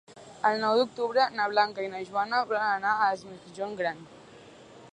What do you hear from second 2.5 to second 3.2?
volen anar a